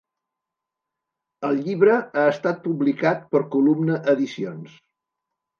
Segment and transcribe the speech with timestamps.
[1.49, 4.77] El llibre ha estat publicat per Columna Edicions.